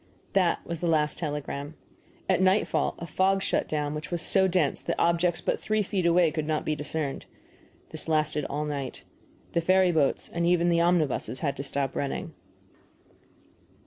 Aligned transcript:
That 0.33 0.65
was 0.65 0.79
the 0.79 0.87
last 0.87 1.19
telegram. 1.19 1.75
At 2.27 2.41
nightfall 2.41 2.95
a 2.97 3.05
fog 3.05 3.43
shut 3.43 3.69
down 3.69 3.93
which 3.93 4.09
was 4.09 4.23
so 4.23 4.47
dense 4.47 4.81
that 4.81 4.95
objects 4.99 5.41
but 5.41 5.59
three 5.59 5.83
feet 5.83 6.07
away 6.07 6.31
could 6.31 6.47
not 6.47 6.65
be 6.65 6.75
discerned. 6.75 7.27
This 7.91 8.07
lasted 8.07 8.43
all 8.45 8.65
night. 8.65 9.03
The 9.51 9.61
ferry 9.61 9.91
boats 9.91 10.27
and 10.27 10.43
even 10.47 10.69
the 10.69 10.81
omnibuses 10.81 11.41
had 11.41 11.55
to 11.57 11.63
stop 11.63 11.95
running. 11.95 12.33